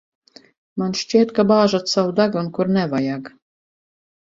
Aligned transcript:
Man 0.81 0.95
šķiet, 1.01 1.35
ka 1.41 1.45
bāžat 1.51 1.93
savu 1.95 2.17
degunu, 2.23 2.55
kur 2.59 2.73
nevajag. 2.81 3.33